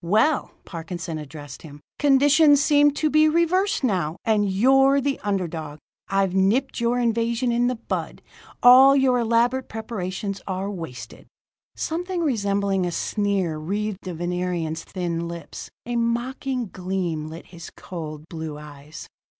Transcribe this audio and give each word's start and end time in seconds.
"Well," 0.03 0.49
Parkinson 0.65 1.19
addressed 1.19 1.61
him, 1.61 1.79
"conditions 1.99 2.59
seem 2.63 2.89
to 2.95 3.07
be 3.07 3.29
reversed 3.29 3.83
now, 3.83 4.17
and 4.25 4.49
you're 4.51 4.99
the 4.99 5.19
underdog. 5.19 5.77
I've 6.07 6.33
nipped 6.33 6.79
your 6.81 6.97
invasion 6.99 7.51
in 7.51 7.67
the 7.67 7.75
bud. 7.75 8.23
All 8.63 8.95
your 8.95 9.19
elaborate 9.19 9.69
preparations 9.69 10.41
are 10.47 10.71
wasted." 10.71 11.27
Something 11.75 12.21
resembling 12.21 12.83
a 12.83 12.91
sneer 12.91 13.59
wreathed 13.59 13.99
the 14.01 14.15
Venerian's 14.15 14.83
thin 14.83 15.27
lips; 15.27 15.69
a 15.85 15.95
mocking 15.97 16.69
gleam 16.73 17.27
lit 17.27 17.45
his 17.53 17.69
cold, 17.69 18.27
blue 18.27 18.57
eyes. 18.57 19.07